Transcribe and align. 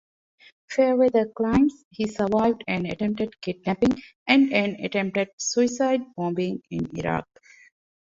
Fairweather 0.67 1.27
claims 1.27 1.85
he 1.91 2.07
survived 2.07 2.63
an 2.67 2.87
attempted 2.87 3.39
kidnapping 3.39 4.01
and 4.25 4.51
an 4.51 4.83
attempted 4.83 5.29
suicide 5.37 6.01
bombing 6.17 6.59
in 6.71 6.87
Iraq. 6.97 7.27